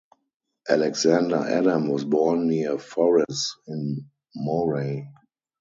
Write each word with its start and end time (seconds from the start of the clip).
Alexander 0.67 1.35
Adam 1.47 1.87
was 1.87 2.03
born 2.03 2.47
near 2.47 2.79
Forres, 2.79 3.55
in 3.67 4.09
Moray. 4.35 5.05